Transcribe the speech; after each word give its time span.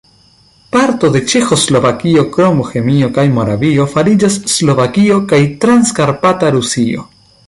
Parto 0.75 1.09
de 1.15 1.19
Ĉeĥoslovakio 1.33 2.23
krom 2.37 2.57
Bohemio 2.61 3.09
kaj 3.17 3.25
Moravio 3.35 3.85
fariĝas 3.91 4.39
Slovakio 4.55 5.19
kaj 5.35 5.43
Transkarpata 5.67 6.51
Rusio. 6.57 7.05